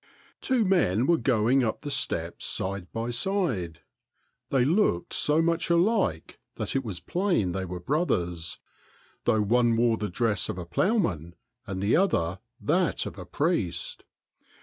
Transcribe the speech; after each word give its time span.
Two 0.41 0.65
men 0.65 1.05
were 1.05 1.15
going 1.19 1.63
up 1.63 1.81
the 1.81 1.91
steps 1.91 2.43
side 2.43 2.91
by 2.91 3.11
side. 3.11 3.81
They 4.49 4.65
looked 4.65 5.13
so 5.13 5.43
much 5.43 5.69
alike 5.69 6.39
that 6.55 6.75
it 6.75 6.83
was 6.83 6.99
plain 6.99 7.51
they 7.51 7.65
were 7.65 7.79
bro 7.79 8.05
thers, 8.05 8.57
though 9.25 9.43
one 9.43 9.77
wore 9.77 9.97
the 9.97 10.09
dress 10.09 10.49
of 10.49 10.57
a 10.57 10.65
ploughman 10.65 11.35
and 11.67 11.83
the 11.83 11.95
other 11.97 12.39
that 12.59 13.05
of 13.05 13.19
a 13.19 13.27
priest. 13.27 14.03